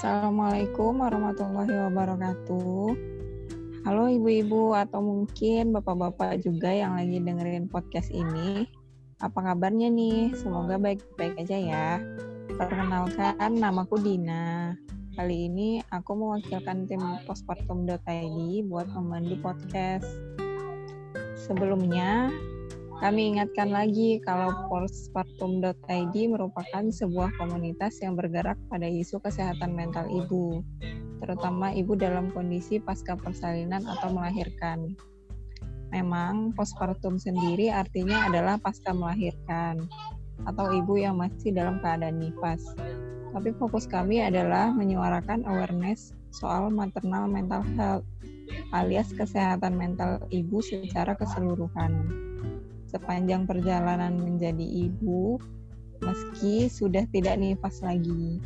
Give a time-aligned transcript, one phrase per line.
[0.00, 2.88] Assalamualaikum warahmatullahi wabarakatuh.
[3.84, 8.64] Halo ibu-ibu atau mungkin bapak-bapak juga yang lagi dengerin podcast ini.
[9.20, 10.32] Apa kabarnya nih?
[10.32, 11.88] Semoga baik-baik aja ya.
[12.48, 14.72] Perkenalkan, namaku Dina.
[15.20, 18.40] Kali ini aku mewakilkan tim postpartum.id
[18.72, 20.08] buat memandu podcast.
[21.36, 22.32] Sebelumnya,
[23.00, 30.60] kami ingatkan lagi kalau postpartum.id merupakan sebuah komunitas yang bergerak pada isu kesehatan mental ibu,
[31.24, 34.92] terutama ibu dalam kondisi pasca persalinan atau melahirkan.
[35.96, 39.80] Memang postpartum sendiri artinya adalah pasca melahirkan
[40.44, 42.62] atau ibu yang masih dalam keadaan nifas.
[43.32, 48.04] Tapi fokus kami adalah menyuarakan awareness soal maternal mental health
[48.70, 52.06] alias kesehatan mental ibu secara keseluruhan
[52.90, 55.38] sepanjang perjalanan menjadi ibu,
[56.02, 58.42] meski sudah tidak nifas lagi.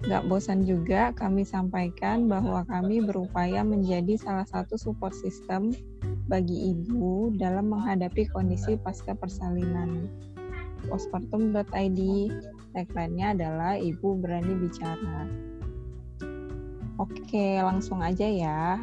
[0.00, 5.76] Gak bosan juga kami sampaikan bahwa kami berupaya menjadi salah satu support system
[6.24, 10.08] bagi ibu dalam menghadapi kondisi pasca persalinan.
[10.88, 12.00] Postpartum.id
[12.72, 15.28] tagline-nya adalah Ibu Berani Bicara.
[16.96, 18.80] Oke, langsung aja ya.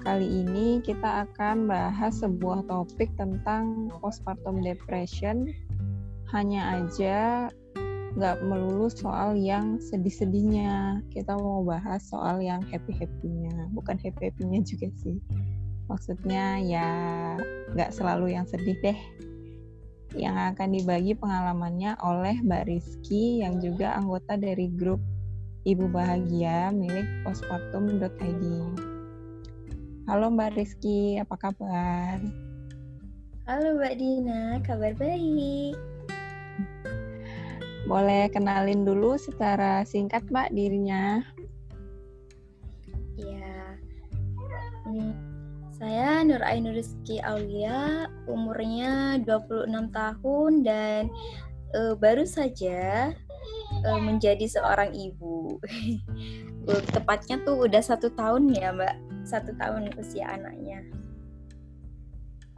[0.00, 5.44] Kali ini kita akan bahas sebuah topik tentang postpartum depression.
[6.32, 7.46] Hanya aja
[8.16, 11.04] nggak melulu soal yang sedih-sedihnya.
[11.12, 13.68] Kita mau bahas soal yang happy-happynya.
[13.76, 15.20] Bukan happy-happynya juga sih.
[15.92, 16.88] Maksudnya ya
[17.76, 19.00] nggak selalu yang sedih deh.
[20.16, 25.04] Yang akan dibagi pengalamannya oleh Mbak Rizky yang juga anggota dari grup
[25.68, 28.42] Ibu Bahagia milik postpartum.id.
[30.10, 32.18] Halo Mbak Rizky, apa kabar?
[33.46, 35.78] Halo Mbak Dina, kabar baik.
[37.86, 41.22] Boleh kenalin dulu secara singkat Mbak dirinya?
[43.14, 43.78] Ya,
[44.82, 45.14] hmm,
[45.78, 51.06] saya Nur Ainur Rizky Aulia, umurnya 26 tahun dan
[51.78, 53.14] uh, baru saja
[53.86, 55.62] uh, menjadi seorang ibu.
[56.98, 60.84] Tepatnya tuh udah satu tahun ya Mbak satu tahun usia anaknya.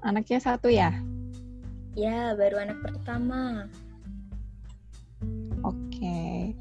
[0.02, 0.90] Anaknya satu ya?
[1.94, 3.68] Ya, baru anak pertama.
[5.62, 6.52] Oke.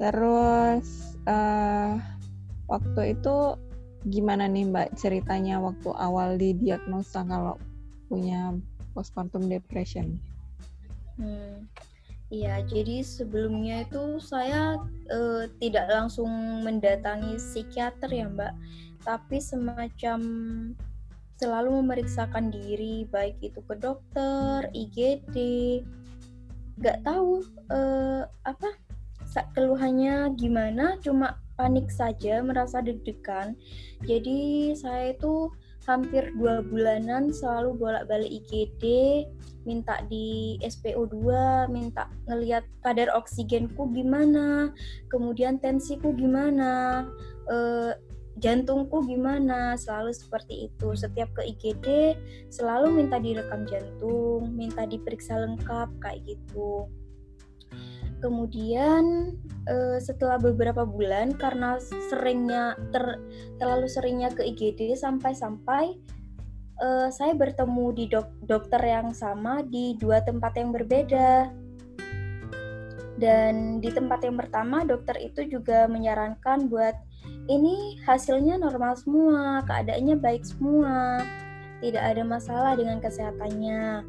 [0.00, 2.00] Terus uh,
[2.66, 3.36] waktu itu
[4.08, 7.60] gimana nih Mbak ceritanya waktu awal didiagnosa kalau
[8.08, 8.56] punya
[8.96, 10.16] postpartum depression?
[11.20, 11.68] Hmm.
[12.30, 14.78] Iya, jadi sebelumnya itu saya
[15.10, 16.30] uh, tidak langsung
[16.62, 18.54] mendatangi psikiater ya, Mbak
[19.04, 20.20] tapi semacam
[21.40, 25.36] selalu memeriksakan diri baik itu ke dokter, IGD,
[26.80, 27.40] nggak tahu
[27.72, 28.76] uh, apa
[29.56, 33.56] keluhannya gimana, cuma panik saja, merasa deg-degan.
[34.04, 35.48] Jadi saya itu
[35.88, 38.84] hampir dua bulanan selalu bolak-balik IGD,
[39.64, 41.16] minta di SPO2,
[41.72, 44.72] minta ngeliat kadar oksigenku gimana,
[45.08, 47.04] kemudian tensiku gimana,
[47.48, 47.92] uh,
[48.38, 49.74] jantungku gimana?
[49.74, 50.94] Selalu seperti itu.
[50.94, 52.14] Setiap ke IGD
[52.52, 56.86] selalu minta direkam jantung minta diperiksa lengkap kayak gitu.
[58.20, 59.32] Kemudian
[59.64, 61.80] uh, setelah beberapa bulan karena
[62.12, 63.16] seringnya ter,
[63.56, 65.96] terlalu seringnya ke IGD sampai-sampai
[66.84, 71.48] uh, saya bertemu di dok, dokter yang sama di dua tempat yang berbeda.
[73.20, 76.96] Dan di tempat yang pertama dokter itu juga menyarankan buat
[77.50, 81.26] ini hasilnya normal semua, keadaannya baik semua,
[81.82, 84.06] tidak ada masalah dengan kesehatannya.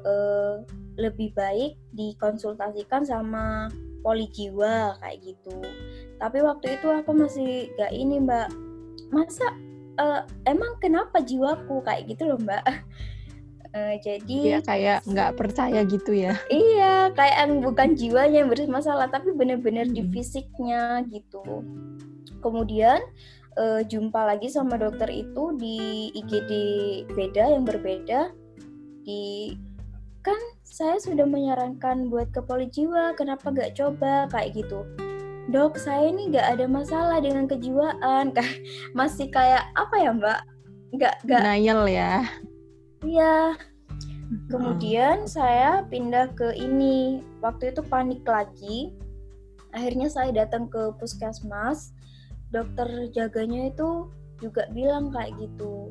[0.00, 0.64] Uh,
[1.00, 3.72] lebih baik dikonsultasikan sama
[4.04, 5.56] poli jiwa kayak gitu.
[6.20, 8.52] Tapi waktu itu aku masih gak ini mbak,
[9.08, 9.48] masa
[10.00, 12.64] uh, emang kenapa jiwaku kayak gitu loh mbak?
[13.72, 19.30] Uh, jadi ya kayak nggak percaya gitu ya iya kayak bukan jiwanya yang bermasalah tapi
[19.30, 19.94] benar-benar hmm.
[19.94, 21.62] di fisiknya gitu
[22.40, 23.00] kemudian
[23.58, 26.52] uh, jumpa lagi sama dokter itu di IGD
[27.12, 28.30] beda yang berbeda.
[29.02, 29.56] Di
[30.20, 34.84] kan saya sudah menyarankan buat ke poli jiwa kenapa gak coba kayak gitu.
[35.50, 38.30] Dok saya ini gak ada masalah dengan kejiwaan.
[38.98, 40.40] Masih kayak apa ya mbak?
[41.00, 42.22] Gak gak Denial ya.
[43.02, 43.58] Iya.
[44.46, 47.24] Kemudian saya pindah ke ini.
[47.42, 48.94] Waktu itu panik lagi.
[49.74, 51.94] Akhirnya saya datang ke puskesmas
[52.50, 54.10] dokter jaganya itu
[54.42, 55.90] juga bilang kayak gitu.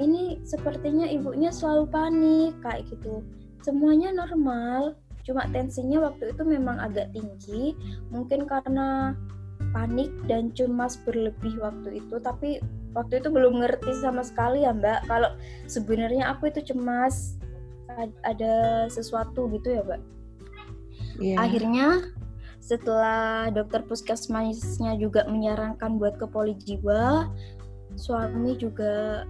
[0.00, 3.20] Ini sepertinya ibunya selalu panik kayak gitu.
[3.60, 4.96] Semuanya normal
[5.28, 7.76] cuma tensinya waktu itu memang agak tinggi.
[8.08, 9.14] Mungkin karena
[9.70, 12.58] panik dan cemas berlebih waktu itu tapi
[12.96, 15.04] waktu itu belum ngerti sama sekali ya mbak.
[15.06, 15.36] Kalau
[15.68, 17.36] sebenarnya aku itu cemas
[18.24, 20.02] ada sesuatu gitu ya mbak.
[21.20, 21.36] Yeah.
[21.36, 22.16] akhirnya
[22.60, 27.26] setelah dokter puskesmasnya juga menyarankan buat ke poli jiwa
[27.96, 29.24] suami juga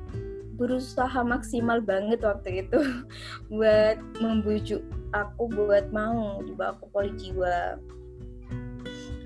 [0.61, 2.81] berusaha maksimal banget waktu itu
[3.55, 4.85] buat membujuk
[5.17, 7.81] aku buat mau dibawa ke poli jiwa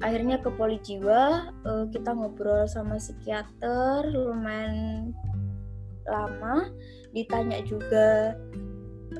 [0.04, 5.10] akhirnya ke poli jiwa uh, kita ngobrol sama psikiater lumayan
[6.06, 6.70] lama
[7.16, 8.38] ditanya juga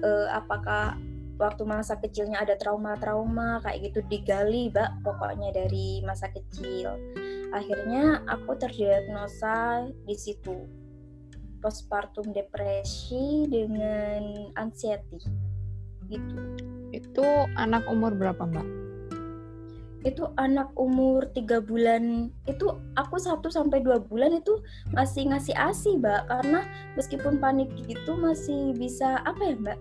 [0.05, 0.95] uh, apakah
[1.35, 6.95] waktu masa kecilnya ada trauma-trauma kayak gitu digali mbak pokoknya dari masa kecil.
[7.51, 10.67] Akhirnya aku terdiagnosa di situ
[11.63, 15.19] postpartum depresi dengan anxiety
[16.07, 16.39] gitu.
[16.93, 17.25] Itu
[17.59, 18.69] anak umur berapa mbak?
[20.05, 22.29] Itu anak umur tiga bulan.
[22.45, 24.61] Itu aku satu sampai dua bulan itu
[24.93, 26.61] masih ngasih asi mbak karena
[26.95, 29.79] meskipun panik gitu masih bisa apa ya mbak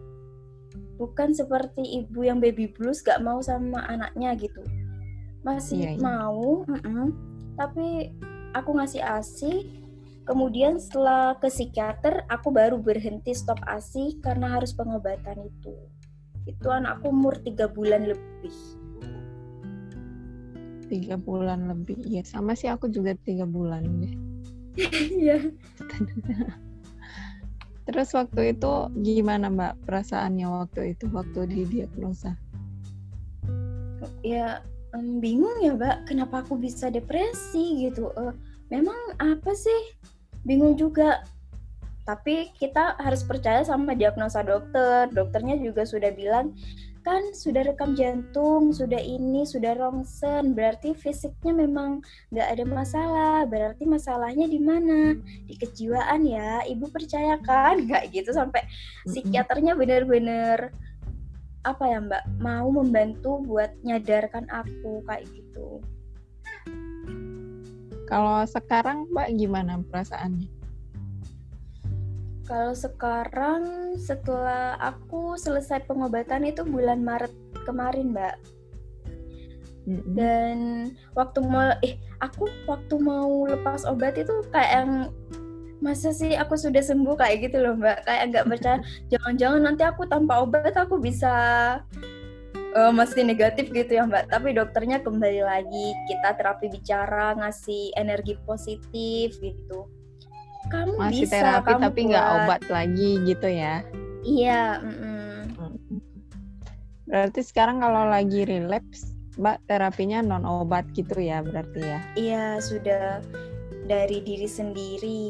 [1.04, 4.64] bukan seperti ibu yang baby blues gak mau sama anaknya gitu
[5.44, 6.00] masih iya, iya.
[6.00, 7.08] mau mm -mm,
[7.60, 8.16] tapi
[8.56, 9.68] aku ngasih asi
[10.24, 15.76] Kemudian setelah ke psikiater, aku baru berhenti stop ASI karena harus pengobatan itu.
[16.48, 18.56] Itu anakku umur tiga bulan lebih.
[20.88, 24.16] Tiga bulan lebih, ya sama sih aku juga tiga bulan deh.
[25.20, 25.38] Iya.
[27.84, 28.72] Terus waktu itu
[29.04, 32.40] gimana Mbak perasaannya waktu itu waktu didiagnosa?
[34.24, 34.64] Ya
[34.96, 38.12] um, bingung ya Mbak, kenapa aku bisa depresi gitu.
[38.16, 38.32] Uh,
[38.72, 40.00] memang apa sih
[40.48, 41.24] bingung juga
[42.04, 46.52] tapi kita harus percaya sama diagnosa dokter dokternya juga sudah bilang
[47.04, 52.00] kan sudah rekam jantung sudah ini sudah rongsen berarti fisiknya memang
[52.32, 53.38] nggak ada masalah.
[53.44, 55.20] Berarti masalahnya di mana?
[55.44, 56.64] Di kejiwaan ya.
[56.64, 57.80] Ibu percaya kan?
[57.86, 58.64] Nggak gitu sampai
[59.04, 60.72] psikiaternya bener-bener
[61.68, 62.24] apa ya mbak?
[62.40, 65.84] Mau membantu buat nyadarkan aku kayak gitu.
[68.14, 70.53] Kalau sekarang Mbak gimana perasaannya?
[72.44, 77.32] Kalau sekarang setelah aku selesai pengobatan itu bulan Maret
[77.64, 78.36] kemarin, Mbak.
[79.84, 80.16] Mm-hmm.
[80.16, 80.58] Dan
[81.16, 84.92] waktu mau eh aku waktu mau lepas obat itu kayak yang
[85.84, 88.80] masa sih aku sudah sembuh kayak gitu loh mbak kayak nggak percaya
[89.12, 91.36] jangan-jangan nanti aku tanpa obat aku bisa
[92.74, 94.34] uh, masih negatif gitu ya Mbak.
[94.34, 99.88] Tapi dokternya kembali lagi kita terapi bicara ngasih energi positif gitu.
[100.72, 103.76] Kamu masih bisa, terapi kamu tapi nggak obat lagi gitu ya?
[104.24, 104.64] Iya.
[104.80, 106.00] Mm -mm.
[107.04, 112.00] Berarti sekarang kalau lagi relapse, Mbak terapinya non obat gitu ya berarti ya?
[112.16, 113.20] Iya sudah
[113.90, 115.24] dari diri sendiri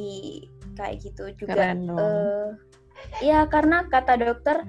[0.75, 1.55] kayak gitu juga.
[1.55, 1.97] Keren dong.
[1.97, 2.47] Uh,
[3.23, 4.67] ya karena kata dokter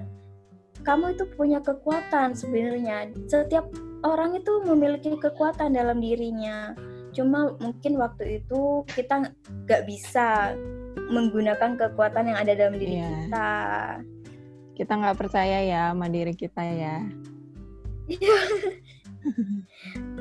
[0.85, 3.09] kamu itu punya kekuatan sebenarnya.
[3.27, 3.67] Setiap
[4.05, 6.77] orang itu memiliki kekuatan dalam dirinya.
[7.15, 9.31] Cuma mungkin waktu itu kita
[9.63, 10.51] nggak bisa
[11.07, 13.07] menggunakan kekuatan yang ada dalam diri yeah.
[13.07, 13.49] kita.
[14.75, 16.99] Kita nggak percaya ya sama diri kita ya.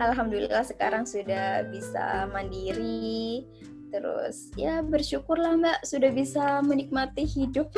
[0.04, 3.44] Alhamdulillah sekarang sudah bisa mandiri.
[3.90, 7.74] Terus ya bersyukurlah Mbak sudah bisa menikmati hidup.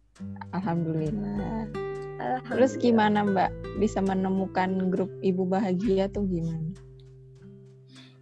[0.56, 1.70] Alhamdulillah.
[2.50, 6.85] Terus gimana Mbak bisa menemukan grup ibu bahagia tuh gimana?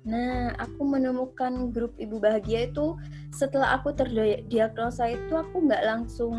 [0.05, 2.97] Nah, aku menemukan grup ibu bahagia itu
[3.33, 6.37] setelah aku terdiagnosa itu aku nggak langsung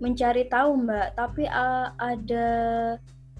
[0.00, 2.48] mencari tahu Mbak, tapi uh, ada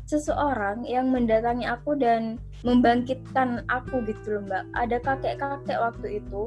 [0.07, 4.65] seseorang yang mendatangi aku dan membangkitkan aku gitu loh Mbak.
[4.77, 6.41] Ada kakek-kakek waktu itu,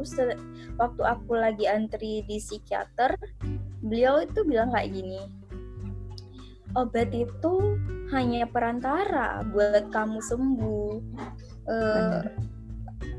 [0.78, 3.18] waktu aku lagi antri di psikiater,
[3.82, 5.26] beliau itu bilang kayak gini,
[6.78, 7.78] obat itu
[8.14, 10.94] hanya perantara buat kamu sembuh.
[11.70, 12.26] Uh,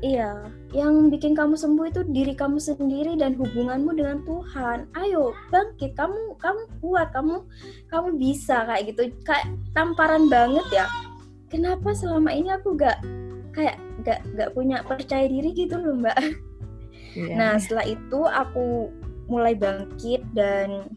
[0.01, 4.89] iya, yang bikin kamu sembuh itu diri kamu sendiri dan hubunganmu dengan Tuhan.
[4.97, 7.45] Ayo bangkit, kamu kamu kuat, kamu
[7.89, 9.13] kamu bisa kayak gitu.
[9.23, 10.85] Kayak tamparan banget ya.
[11.47, 12.97] Kenapa selama ini aku gak
[13.51, 13.77] kayak
[14.07, 16.17] gak gak punya percaya diri gitu loh mbak.
[17.11, 17.35] Yeah.
[17.35, 18.87] Nah setelah itu aku
[19.27, 20.87] mulai bangkit dan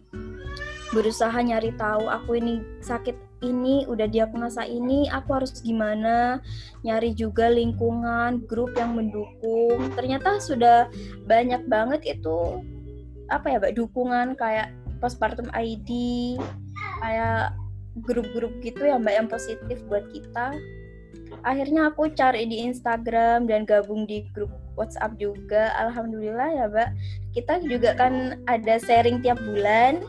[0.94, 6.40] berusaha nyari tahu aku ini sakit ini udah diagnosa ini aku harus gimana?
[6.86, 9.92] Nyari juga lingkungan grup yang mendukung.
[9.92, 10.88] Ternyata sudah
[11.28, 12.64] banyak banget itu
[13.28, 15.90] apa ya mbak dukungan kayak postpartum ID
[17.00, 17.56] kayak
[18.04, 20.56] grup-grup gitu ya mbak yang positif buat kita.
[21.44, 25.76] Akhirnya aku cari di Instagram dan gabung di grup WhatsApp juga.
[25.76, 26.88] Alhamdulillah ya mbak
[27.36, 30.00] kita juga kan ada sharing tiap bulan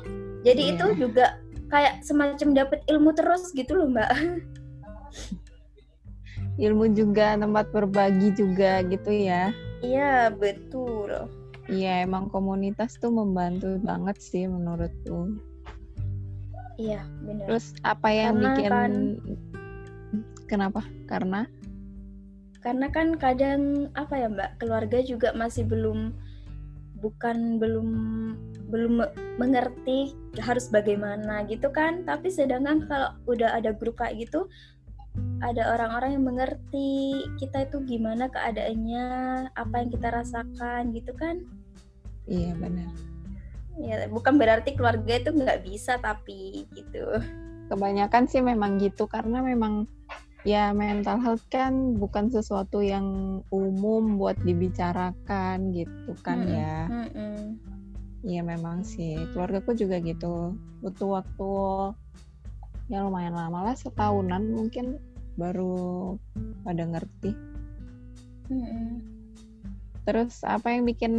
[0.46, 0.74] jadi yeah.
[0.78, 1.25] itu juga
[1.74, 4.10] kayak semacam dapat ilmu terus gitu loh mbak.
[6.56, 9.52] Ilmu juga tempat berbagi juga gitu ya.
[9.84, 11.28] Iya betul.
[11.68, 15.36] Iya emang komunitas tuh membantu banget sih menurutku.
[16.80, 18.92] Iya benar terus apa yang Karena bikin kan,
[20.48, 20.82] kenapa?
[21.12, 21.42] Karena?
[22.64, 26.16] Karena kan kadang apa ya mbak keluarga juga masih belum
[27.04, 27.90] bukan belum
[28.69, 29.05] belum
[29.38, 32.03] mengerti harus bagaimana gitu kan.
[32.03, 34.50] Tapi sedangkan kalau udah ada grup kayak gitu
[35.43, 39.05] ada orang-orang yang mengerti kita itu gimana keadaannya
[39.55, 41.43] apa yang kita rasakan gitu kan.
[42.27, 42.91] Iya benar.
[43.75, 47.19] Ya bukan berarti keluarga itu nggak bisa tapi gitu.
[47.67, 49.88] Kebanyakan sih memang gitu karena memang
[50.45, 56.77] ya mental health kan bukan sesuatu yang umum buat dibicarakan gitu kan hmm, ya
[58.25, 59.15] iya memang sih.
[59.32, 60.58] Keluargaku juga gitu.
[60.82, 61.51] Butuh waktu
[62.89, 64.98] ya lumayan lama lah setahunan mungkin
[65.38, 66.15] baru
[66.65, 67.32] pada ngerti.
[68.46, 69.01] Hmm.
[70.05, 71.13] terus apa yang bikin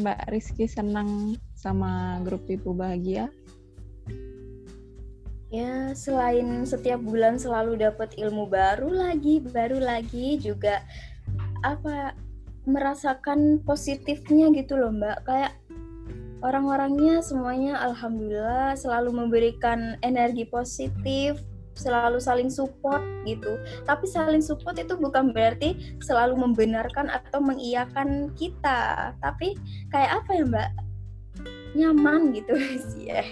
[0.00, 3.28] Mbak Rizky senang sama grup Ibu Bahagia?
[5.52, 10.80] Ya selain setiap bulan selalu dapat ilmu baru lagi baru lagi juga
[11.60, 12.16] apa
[12.64, 15.22] merasakan positifnya gitu loh mbak.
[15.28, 15.52] Kayak
[16.46, 21.42] orang-orangnya semuanya alhamdulillah selalu memberikan energi positif
[21.76, 23.60] selalu saling support gitu.
[23.84, 29.12] Tapi saling support itu bukan berarti selalu membenarkan atau mengiyakan kita.
[29.20, 29.58] Tapi
[29.92, 30.70] kayak apa ya mbak?
[31.76, 32.56] Nyaman gitu
[32.94, 33.26] sih ya.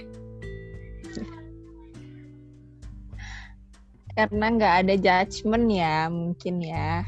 [4.15, 7.03] Karena nggak ada judgement ya mungkin ya.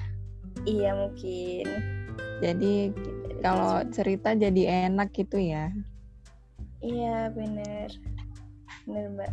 [0.64, 1.66] Iya mungkin.
[2.40, 2.90] Jadi
[3.44, 5.70] kalau cerita jadi enak gitu ya
[6.83, 7.88] iya bener
[8.85, 9.33] bener mbak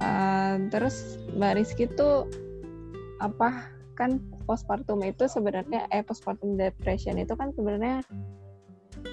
[0.00, 2.28] uh, terus mbak Rizky tuh
[3.22, 4.18] apa kan
[4.48, 8.02] postpartum itu sebenarnya eh postpartum depression itu kan sebenarnya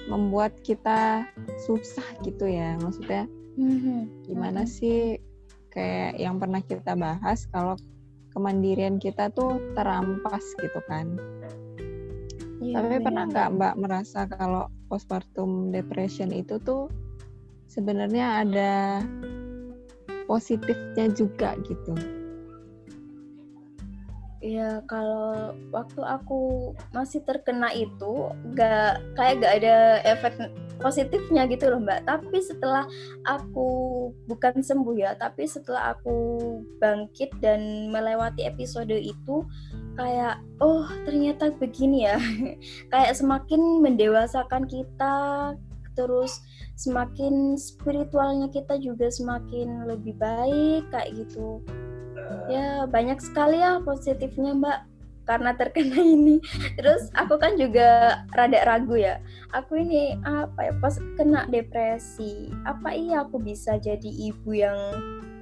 [0.08, 1.26] membuat kita
[1.68, 4.26] susah gitu ya maksudnya mm-hmm.
[4.26, 4.74] gimana mm-hmm.
[4.74, 5.20] sih
[5.70, 7.78] kayak yang pernah kita bahas kalau
[8.34, 11.18] kemandirian kita tuh terampas gitu kan.
[12.60, 16.90] Iya, Tapi pernah nggak Mbak merasa kalau postpartum depression itu tuh
[17.70, 18.72] sebenarnya ada
[20.26, 22.19] positifnya juga gitu?
[24.40, 29.76] Ya kalau waktu aku masih terkena itu gak kayak gak ada
[30.08, 30.32] efek
[30.80, 32.08] positifnya gitu loh mbak.
[32.08, 32.88] Tapi setelah
[33.28, 33.68] aku
[34.24, 36.40] bukan sembuh ya, tapi setelah aku
[36.80, 39.44] bangkit dan melewati episode itu
[39.94, 42.16] kayak oh ternyata begini ya.
[42.92, 45.52] kayak semakin mendewasakan kita,
[45.92, 46.40] terus
[46.80, 51.60] semakin spiritualnya kita juga semakin lebih baik kayak gitu
[52.50, 54.78] ya banyak sekali ya positifnya mbak.
[55.28, 56.42] Karena terkena ini.
[56.74, 59.22] Terus aku kan juga rada ragu ya.
[59.54, 62.50] Aku ini apa ya pas kena depresi.
[62.66, 64.78] Apa iya aku bisa jadi ibu yang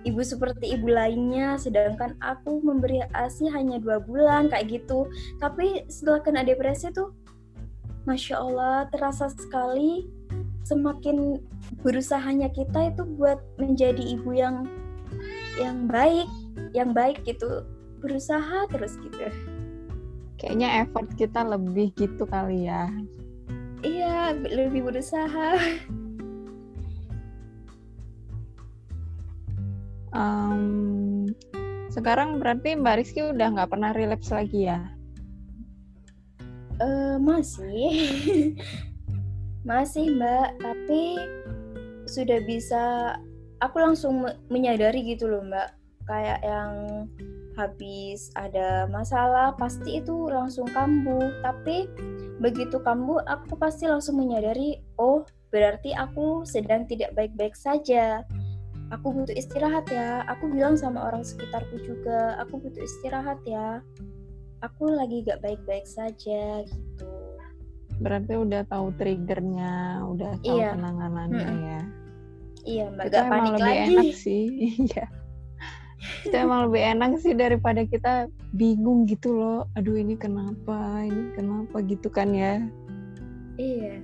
[0.04, 5.08] ibu seperti ibu lainnya sedangkan aku memberi asi hanya dua bulan kayak gitu.
[5.40, 7.16] Tapi setelah kena depresi tuh
[8.04, 10.08] masya allah terasa sekali
[10.64, 11.40] semakin
[11.80, 14.68] berusahanya kita itu buat menjadi ibu yang
[15.61, 16.28] yang baik
[16.75, 17.64] yang baik gitu
[17.98, 19.28] berusaha terus gitu.
[20.38, 22.87] Kayaknya effort kita lebih gitu kali ya.
[23.82, 25.58] Iya lebih berusaha.
[30.14, 31.30] Um,
[31.92, 34.80] sekarang berarti Mbak Rizky udah nggak pernah relapse lagi ya?
[36.78, 37.90] Uh, masih.
[39.68, 40.62] Masih Mbak.
[40.64, 41.02] Tapi
[42.08, 42.82] sudah bisa
[43.60, 45.77] aku langsung menyadari gitu loh Mbak
[46.08, 47.04] kayak yang
[47.58, 51.28] habis ada masalah pasti itu langsung kambuh.
[51.44, 51.90] Tapi
[52.40, 58.24] begitu kambuh aku pasti langsung menyadari oh berarti aku sedang tidak baik-baik saja.
[58.88, 60.24] Aku butuh istirahat ya.
[60.32, 63.84] Aku bilang sama orang sekitarku juga aku butuh istirahat ya.
[64.64, 67.12] Aku lagi gak baik-baik saja gitu.
[68.00, 70.72] Berarti udah tahu triggernya udah tahu iya.
[70.72, 71.62] penanganannya hmm.
[71.68, 71.80] ya.
[72.64, 73.04] Iya mbak.
[73.12, 73.92] Gak panik lebih lagi.
[73.92, 74.46] enak sih.
[74.88, 75.06] Iya
[75.98, 79.66] itu emang lebih enak sih daripada kita bingung gitu loh.
[79.74, 81.02] Aduh ini kenapa?
[81.02, 82.62] Ini kenapa gitu kan ya?
[83.58, 83.98] Iya.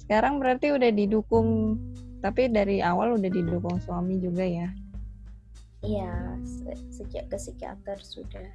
[0.00, 1.76] Sekarang berarti udah didukung
[2.24, 4.68] tapi dari awal udah didukung suami juga ya?
[5.84, 8.48] Iya se sejak ke psikiater sudah.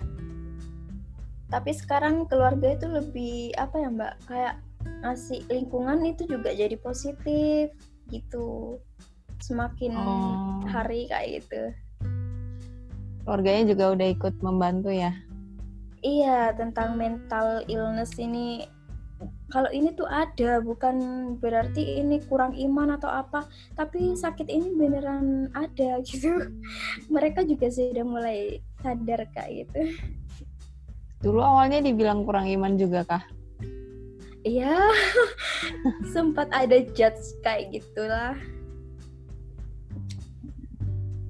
[1.49, 4.13] Tapi sekarang keluarga itu lebih apa ya mbak?
[4.25, 4.55] Kayak
[5.05, 7.73] ngasih lingkungan itu juga jadi positif
[8.09, 8.77] gitu
[9.41, 10.61] semakin oh.
[10.67, 11.73] hari kayak gitu.
[13.23, 15.13] Keluarganya juga udah ikut membantu ya?
[15.99, 18.65] Iya tentang mental illness ini.
[19.51, 20.95] Kalau ini tuh ada bukan
[21.41, 26.49] berarti ini kurang iman atau apa tapi sakit ini beneran ada gitu.
[27.11, 29.81] Mereka juga sudah mulai sadar kak gitu.
[31.19, 33.23] Dulu awalnya dibilang kurang iman juga kah?
[34.47, 34.79] Iya
[36.15, 38.39] sempat ada judge kayak gitulah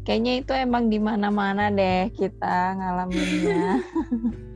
[0.03, 3.79] kayaknya itu emang di mana-mana deh kita ngalaminnya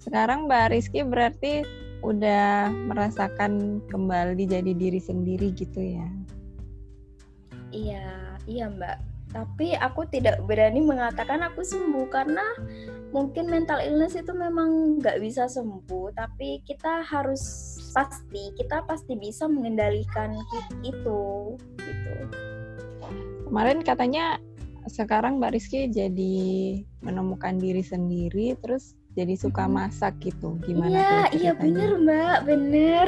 [0.00, 1.62] Sekarang Mbak Rizky berarti
[2.02, 6.08] udah merasakan kembali jadi diri sendiri gitu ya?
[7.70, 9.09] Iya, iya Mbak.
[9.30, 12.42] Tapi aku tidak berani mengatakan aku sembuh karena
[13.14, 16.10] mungkin mental illness itu memang nggak bisa sembuh.
[16.18, 17.42] Tapi kita harus
[17.94, 20.34] pasti, kita pasti bisa mengendalikan
[20.82, 22.14] itu, gitu.
[23.46, 24.38] Kemarin katanya
[24.90, 26.38] sekarang Mbak Rizky jadi
[27.02, 33.06] menemukan diri sendiri, terus jadi suka masak gitu gimana iya iya bener mbak bener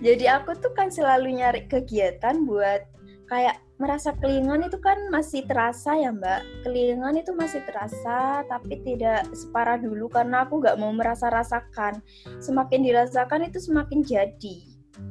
[0.00, 2.88] jadi aku tuh kan selalu nyari kegiatan buat
[3.34, 6.46] kayak merasa kelingan itu kan masih terasa ya mbak.
[6.62, 11.98] Kelingan itu masih terasa tapi tidak separah dulu karena aku nggak mau merasa rasakan
[12.38, 14.56] semakin dirasakan itu semakin jadi.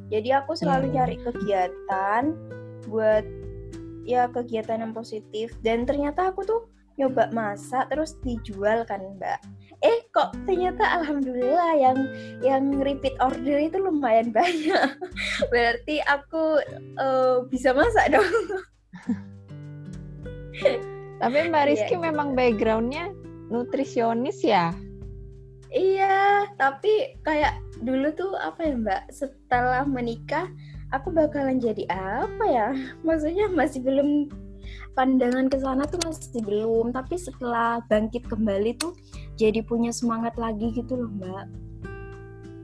[0.08, 0.96] Jadi aku selalu hmm.
[0.96, 2.24] nyari kegiatan
[2.88, 3.28] buat
[4.08, 5.52] ya kegiatan yang positif.
[5.60, 9.44] Dan ternyata aku tuh nyoba masak terus dijual kan mbak
[9.84, 11.98] eh kok ternyata alhamdulillah yang
[12.40, 14.96] yang repeat order itu lumayan banyak.
[15.52, 16.64] Berarti aku
[16.98, 18.32] uh, bisa masak dong.
[21.22, 22.04] Tapi mbak Rizky yeah.
[22.12, 23.12] memang backgroundnya
[23.52, 24.72] nutrisionis ya?
[25.74, 29.02] Iya tapi kayak dulu tuh apa ya mbak?
[29.10, 30.48] Setelah menikah
[30.94, 32.70] aku bakalan jadi apa ya?
[33.02, 34.30] Maksudnya masih belum
[34.94, 38.94] pandangan ke sana tuh masih belum tapi setelah bangkit kembali tuh
[39.38, 41.46] jadi punya semangat lagi gitu loh mbak.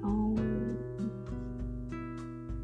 [0.05, 0.37] Oh.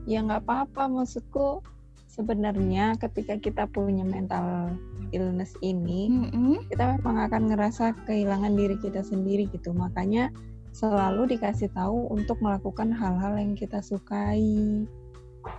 [0.05, 1.65] Ya nggak apa-apa maksudku
[2.05, 4.71] sebenarnya ketika kita punya mental
[5.11, 6.69] illness ini mm-hmm.
[6.71, 9.73] kita memang akan ngerasa kehilangan diri kita sendiri gitu.
[9.73, 10.29] Makanya
[10.71, 14.85] selalu dikasih tahu untuk melakukan hal-hal yang kita sukai.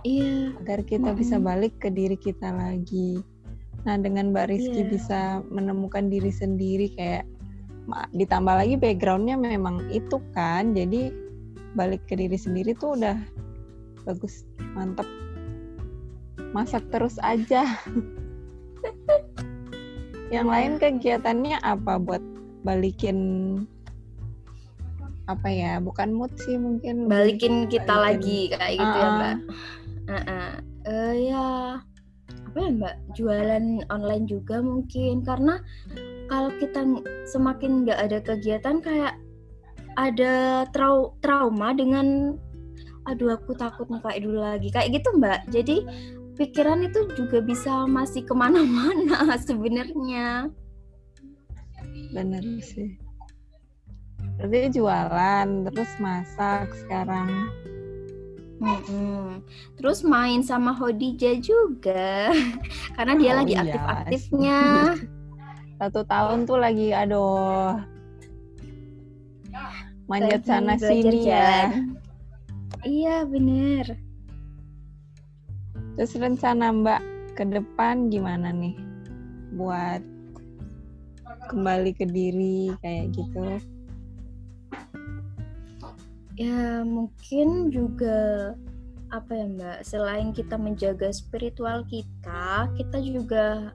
[0.07, 0.55] Iya.
[0.63, 1.19] Agar kita mm-hmm.
[1.19, 3.19] bisa balik ke diri kita lagi
[3.87, 4.91] Nah, dengan Mbak Rizky yeah.
[4.91, 7.23] bisa menemukan diri sendiri kayak
[8.11, 11.07] ditambah lagi backgroundnya memang itu kan, jadi
[11.71, 13.15] balik ke diri sendiri tuh udah
[14.03, 14.43] bagus,
[14.75, 15.07] mantep.
[16.51, 17.63] Masak terus aja.
[20.35, 20.79] Yang lain iya.
[20.83, 22.19] kegiatannya apa buat
[22.67, 23.15] balikin
[25.31, 25.79] apa ya?
[25.79, 27.07] Bukan mood sih mungkin.
[27.07, 28.03] Balikin kita balikin.
[28.03, 29.35] lagi kayak gitu uh, ya, Mbak.
[30.11, 30.51] Uh, uh.
[30.87, 31.47] Uh, ya
[32.57, 32.95] apa ya mbak?
[33.13, 35.21] Jualan online juga mungkin.
[35.21, 35.61] Karena
[36.25, 36.81] kalau kita
[37.29, 39.13] semakin nggak ada kegiatan kayak
[39.93, 42.33] ada trau trauma dengan
[43.05, 44.73] aduh aku takut kayak dulu lagi.
[44.73, 45.45] Kayak gitu mbak.
[45.53, 45.85] Jadi
[46.33, 50.49] pikiran itu juga bisa masih ke mana-mana sebenarnya.
[52.09, 52.97] Bener sih.
[54.41, 57.53] Berarti jualan terus masak sekarang
[58.57, 59.45] Hmm.
[59.77, 62.33] Terus main sama Hodija juga,
[62.97, 63.61] karena dia oh, lagi iya.
[63.63, 64.61] aktif-aktifnya.
[65.79, 67.77] Satu tahun tuh lagi, aduh,
[70.09, 71.69] manjat sana sini ya.
[72.81, 73.85] Iya bener.
[75.97, 77.01] Terus rencana Mbak
[77.37, 78.73] ke depan gimana nih,
[79.53, 80.01] buat
[81.53, 83.76] kembali ke diri kayak gitu?
[86.37, 88.53] Ya mungkin juga
[89.09, 93.73] apa ya Mbak, selain kita menjaga spiritual kita, kita juga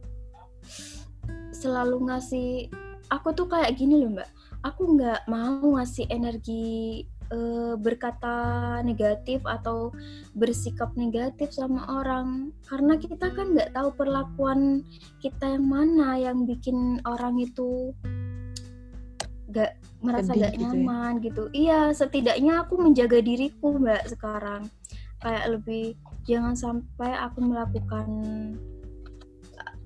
[1.51, 2.71] selalu ngasih
[3.11, 4.31] aku tuh kayak gini loh Mbak.
[4.63, 8.37] Aku nggak mau ngasih energi uh, berkata
[8.85, 9.91] negatif atau
[10.37, 14.85] bersikap negatif sama orang karena kita kan nggak tahu perlakuan
[15.19, 17.91] kita yang mana yang bikin orang itu
[19.53, 20.71] gak merasa Sedih gak gitu ya?
[20.73, 21.23] nyaman ya?
[21.29, 21.43] gitu.
[21.53, 24.63] Iya setidaknya aku menjaga diriku mbak sekarang.
[25.23, 25.85] Kayak lebih
[26.27, 28.09] jangan sampai aku melakukan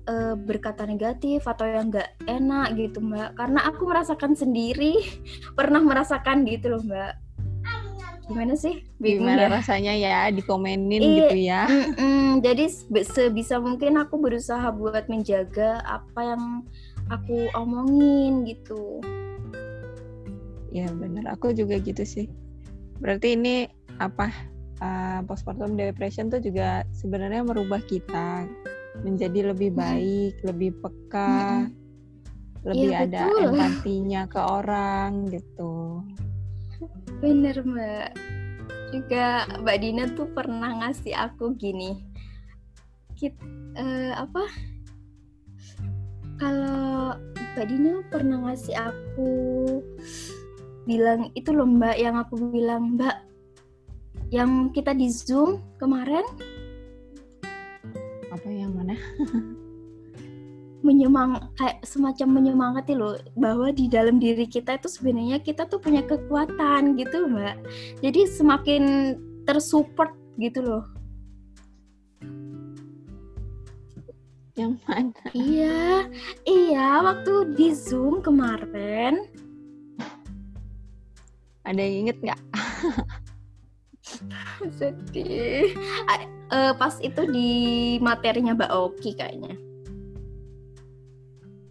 [0.09, 3.37] uh, berkata negatif atau yang gak enak gitu mbak.
[3.37, 4.97] Karena aku merasakan sendiri
[5.57, 7.13] pernah merasakan gitu loh mbak.
[8.27, 8.83] Gimana sih?
[8.99, 9.49] Bingung gimana ya?
[9.55, 11.63] rasanya ya dikomenin I, gitu ya?
[11.63, 12.65] mm -mm, jadi
[13.07, 16.43] sebisa mungkin aku berusaha buat menjaga apa yang
[17.07, 18.99] aku omongin gitu
[20.71, 22.27] ya benar aku juga gitu sih
[22.99, 23.55] berarti ini
[24.01, 24.33] apa
[24.81, 28.45] uh, postpartum depression tuh juga sebenarnya merubah kita
[29.05, 30.45] menjadi lebih baik hmm.
[30.49, 31.73] lebih peka hmm.
[32.65, 33.41] lebih ya, ada betul.
[33.53, 35.73] empatinya ke orang gitu
[37.21, 38.13] bener mbak
[38.91, 41.97] juga mbak Dina tuh pernah ngasih aku gini
[43.17, 43.33] Kit,
[43.73, 44.45] uh, apa
[46.37, 47.17] kalau
[47.57, 49.33] Mbak Dina pernah ngasih aku
[50.87, 53.15] bilang itu loh Mbak yang aku bilang Mbak
[54.31, 56.23] yang kita di Zoom kemarin
[58.31, 58.95] apa yang mana
[60.85, 66.05] menyemang kayak semacam menyemangati loh bahwa di dalam diri kita itu sebenarnya kita tuh punya
[66.05, 67.57] kekuatan gitu mbak
[67.99, 68.83] jadi semakin
[69.43, 70.85] tersupport gitu loh
[74.57, 75.21] Yang mana?
[75.37, 76.09] Iya,
[76.49, 79.29] iya waktu di Zoom kemarin.
[81.67, 82.41] Ada yang inget nggak?
[84.79, 85.75] Sedih.
[86.47, 87.51] Uh, pas itu di
[87.99, 89.59] materinya Mbak Oki kayaknya.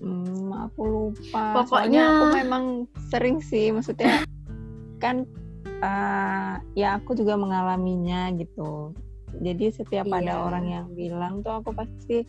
[0.05, 1.65] Hmm, aku lupa.
[1.65, 2.65] Pokoknya Soalnya aku memang
[3.09, 4.21] sering sih, maksudnya
[5.03, 5.25] kan
[5.81, 8.93] uh, ya aku juga mengalaminya gitu.
[9.41, 10.21] Jadi setiap iya.
[10.21, 12.29] ada orang yang bilang tuh aku pasti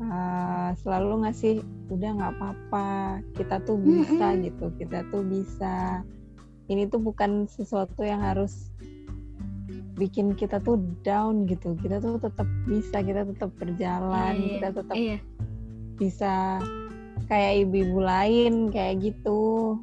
[0.00, 1.60] uh, selalu ngasih
[1.92, 2.88] udah nggak apa-apa
[3.32, 6.04] kita tuh bisa gitu kita tuh bisa
[6.68, 8.72] ini tuh bukan sesuatu yang harus
[9.98, 11.74] bikin kita tuh down gitu.
[11.80, 15.20] Kita tuh tetap bisa kita tetap berjalan yeah, kita tetap yeah.
[15.98, 16.32] bisa
[17.26, 19.76] kayak ibu-ibu lain kayak gitu.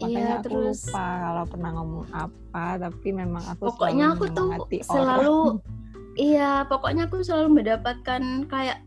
[0.00, 4.50] Makanya iya, aku terus, lupa kalau pernah ngomong apa tapi memang aku pokoknya aku tuh
[4.82, 5.62] selalu
[6.18, 8.82] iya pokoknya aku selalu mendapatkan kayak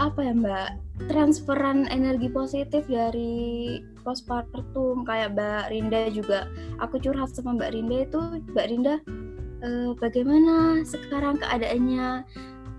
[0.00, 0.68] apa ya mbak
[1.06, 3.78] transferan energi positif dari
[4.08, 6.48] postpartum kayak mbak Rinda juga.
[6.80, 8.20] Aku curhat sama mbak Rinda itu
[8.56, 8.94] mbak Rinda
[9.60, 12.24] eh, bagaimana sekarang keadaannya?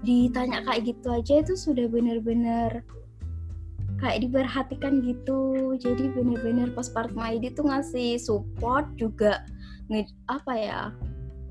[0.02, 2.82] Ditanya kayak gitu aja itu sudah benar-benar
[4.02, 5.78] kayak diperhatikan gitu.
[5.78, 9.46] Jadi benar-benar postpartum ID tuh ngasih support juga
[10.26, 10.82] apa ya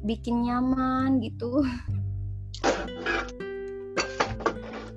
[0.02, 1.62] bikin nyaman gitu.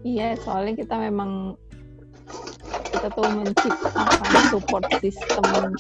[0.02, 1.54] Iya, soalnya kita memang
[3.02, 5.74] kita tuh menciptakan support system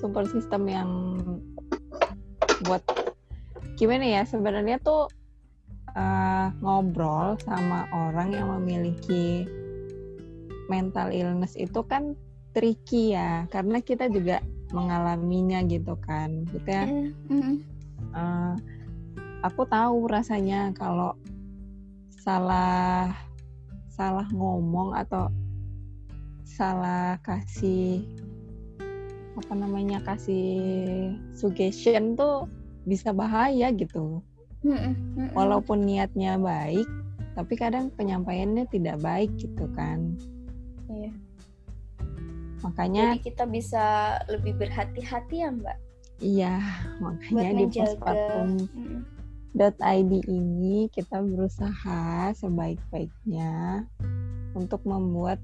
[0.00, 0.90] support system yang
[2.64, 2.80] buat
[3.76, 5.04] gimana ya sebenarnya tuh
[5.92, 9.44] uh, ngobrol sama orang yang memiliki
[10.72, 12.16] mental illness itu kan
[12.56, 14.40] tricky ya karena kita juga
[14.72, 16.48] mengalaminya gitu kan.
[16.48, 16.88] Gitu ya
[18.16, 18.56] uh,
[19.44, 21.12] aku tahu rasanya kalau
[22.28, 23.08] salah
[23.88, 25.32] salah ngomong atau
[26.44, 28.04] salah kasih
[29.32, 30.60] apa namanya kasih
[31.32, 32.44] suggestion tuh
[32.84, 34.20] bisa bahaya gitu.
[35.32, 36.84] Walaupun niatnya baik
[37.32, 40.12] tapi kadang penyampaiannya tidak baik gitu kan.
[40.92, 41.12] Iya.
[42.58, 43.84] makanya Jadi kita bisa
[44.26, 45.78] lebih berhati-hati ya mbak?
[46.18, 46.58] Iya
[47.00, 48.68] makanya di postpartum
[49.58, 53.82] .id ini kita berusaha sebaik-baiknya
[54.54, 55.42] untuk membuat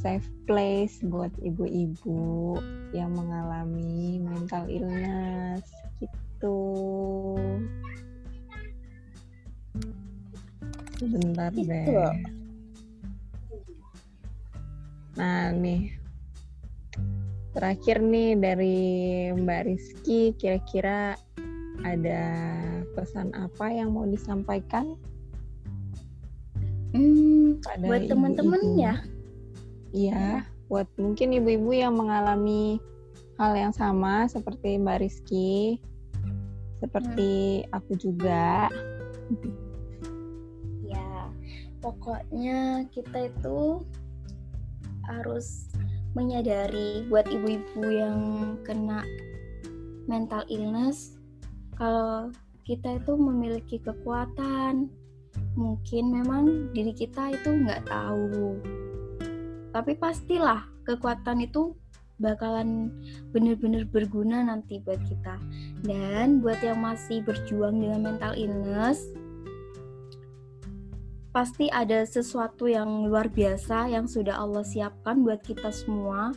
[0.00, 2.56] safe place buat ibu-ibu
[2.94, 5.66] yang mengalami mental illness
[5.98, 6.60] gitu.
[11.02, 11.66] Sebentar gitu.
[11.66, 12.14] deh.
[15.18, 15.94] Nah nih
[17.54, 18.78] terakhir nih dari
[19.30, 21.14] Mbak Rizky kira-kira
[21.82, 22.22] ada
[22.94, 24.94] pesan apa yang mau disampaikan?
[26.94, 28.94] Hmm, Pada buat teman-teman ya?
[29.90, 32.78] Iya, buat mungkin ibu-ibu yang mengalami
[33.34, 35.82] hal yang sama seperti Mbak Rizky,
[36.78, 37.74] seperti hmm.
[37.74, 38.70] aku juga.
[40.84, 41.32] Ya,
[41.80, 43.82] pokoknya kita itu
[45.08, 45.66] harus
[46.14, 48.20] menyadari buat ibu-ibu yang
[48.62, 49.02] kena
[50.06, 51.13] mental illness
[51.74, 52.30] kalau
[52.64, 54.88] kita itu memiliki kekuatan
[55.54, 58.58] mungkin memang diri kita itu nggak tahu.
[59.74, 61.74] Tapi pastilah kekuatan itu
[62.22, 62.94] bakalan
[63.34, 65.36] benar-benar berguna nanti buat kita.
[65.82, 69.10] Dan buat yang masih berjuang dengan mental illness
[71.34, 76.30] pasti ada sesuatu yang luar biasa yang sudah Allah siapkan buat kita semua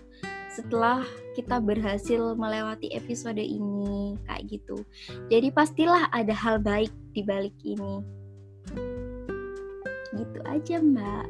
[0.57, 1.05] setelah
[1.37, 4.81] kita berhasil melewati episode ini kayak gitu.
[5.29, 8.01] Jadi pastilah ada hal baik di balik ini.
[10.17, 11.25] Gitu aja, Mbak.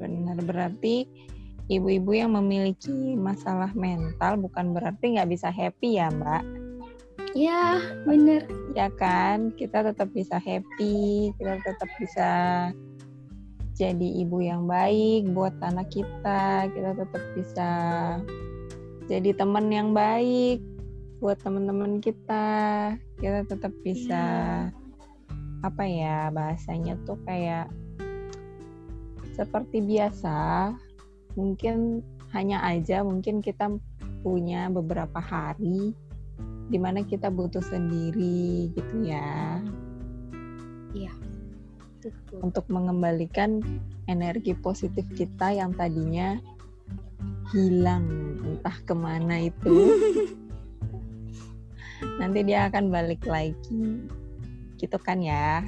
[0.00, 1.04] Benar berarti
[1.68, 6.42] ibu-ibu yang memiliki masalah mental bukan berarti nggak bisa happy ya, Mbak?
[7.36, 7.76] Ya,
[8.08, 8.48] bener.
[8.72, 12.30] Ya kan, kita tetap bisa happy, kita tetap bisa
[13.80, 17.70] jadi ibu yang baik buat anak kita, kita tetap bisa
[19.08, 20.60] jadi teman yang baik
[21.24, 22.44] buat teman-teman kita,
[23.16, 24.20] kita tetap bisa
[24.68, 24.76] ya.
[25.64, 27.72] apa ya bahasanya tuh kayak
[29.32, 30.72] seperti biasa
[31.40, 32.04] mungkin
[32.36, 33.72] hanya aja mungkin kita
[34.20, 35.96] punya beberapa hari
[36.68, 39.56] di mana kita butuh sendiri gitu ya.
[40.92, 41.29] Iya.
[42.40, 43.60] Untuk mengembalikan
[44.08, 46.40] energi positif kita yang tadinya
[47.52, 48.06] hilang
[48.46, 50.00] entah ke mana itu.
[52.20, 54.08] Nanti dia akan balik lagi.
[54.80, 55.60] Gitu kan ya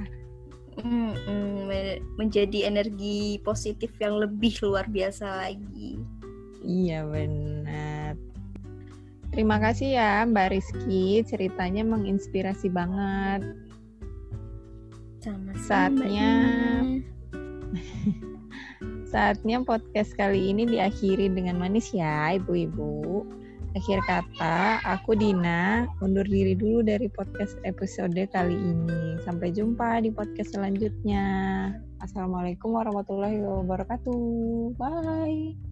[0.80, 1.68] mm,
[2.16, 6.00] menjadi energi positif yang lebih luar biasa lagi.
[6.62, 8.14] Iya benar.
[9.32, 13.42] Terima kasih ya Mbak Rizky, ceritanya menginspirasi banget.
[15.22, 15.62] Sama-sama.
[15.62, 16.30] Saatnya
[19.12, 23.22] Saatnya podcast kali ini diakhiri dengan manis ya, ibu-ibu.
[23.72, 29.16] Akhir kata, aku Dina undur diri dulu dari podcast episode kali ini.
[29.24, 31.24] Sampai jumpa di podcast selanjutnya.
[32.04, 34.76] Assalamualaikum warahmatullahi wabarakatuh.
[34.76, 35.71] Bye.